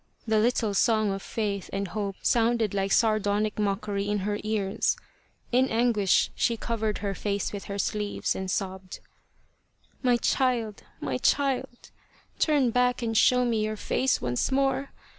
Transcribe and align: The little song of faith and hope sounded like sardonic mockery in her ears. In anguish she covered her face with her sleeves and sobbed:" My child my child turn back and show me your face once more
The 0.25 0.39
little 0.39 0.73
song 0.73 1.11
of 1.11 1.21
faith 1.21 1.69
and 1.71 1.89
hope 1.89 2.15
sounded 2.23 2.73
like 2.73 2.91
sardonic 2.91 3.59
mockery 3.59 4.09
in 4.09 4.17
her 4.25 4.39
ears. 4.43 4.97
In 5.51 5.69
anguish 5.69 6.31
she 6.33 6.57
covered 6.57 6.97
her 7.05 7.13
face 7.13 7.53
with 7.53 7.65
her 7.65 7.77
sleeves 7.77 8.33
and 8.35 8.49
sobbed:" 8.49 8.99
My 10.01 10.17
child 10.17 10.81
my 10.99 11.19
child 11.19 11.91
turn 12.39 12.71
back 12.71 13.03
and 13.03 13.15
show 13.15 13.45
me 13.45 13.63
your 13.63 13.77
face 13.77 14.19
once 14.19 14.51
more 14.51 14.89